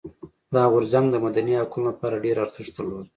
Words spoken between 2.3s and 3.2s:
ارزښت درلود.